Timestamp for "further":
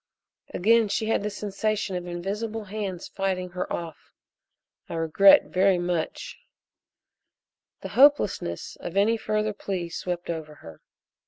9.15-9.53